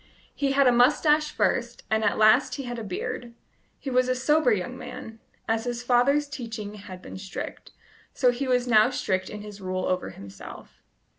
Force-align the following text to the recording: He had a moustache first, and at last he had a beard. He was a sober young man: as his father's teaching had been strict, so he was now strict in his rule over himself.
He 0.33 0.53
had 0.53 0.65
a 0.65 0.71
moustache 0.71 1.29
first, 1.31 1.83
and 1.91 2.03
at 2.03 2.17
last 2.17 2.55
he 2.55 2.63
had 2.63 2.79
a 2.79 2.83
beard. 2.83 3.35
He 3.77 3.91
was 3.91 4.09
a 4.09 4.15
sober 4.15 4.51
young 4.51 4.75
man: 4.75 5.19
as 5.47 5.65
his 5.65 5.83
father's 5.83 6.27
teaching 6.27 6.73
had 6.73 7.03
been 7.03 7.19
strict, 7.19 7.71
so 8.11 8.31
he 8.31 8.47
was 8.47 8.65
now 8.67 8.89
strict 8.89 9.29
in 9.29 9.41
his 9.43 9.61
rule 9.61 9.85
over 9.85 10.09
himself. 10.09 10.81